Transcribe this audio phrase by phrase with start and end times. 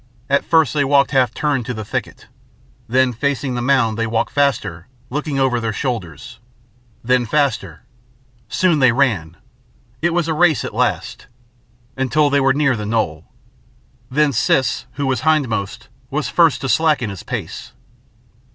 [0.31, 2.25] At first they walked half turned to the thicket,
[2.87, 6.39] then facing the mound they walked faster looking over their shoulders,
[7.03, 7.83] then faster;
[8.49, 9.37] soon they ran,
[10.01, 11.27] it was a race at last,
[11.95, 13.25] until they were near the knoll.
[14.09, 17.73] Then Siss who was hindmost was first to slacken his pace.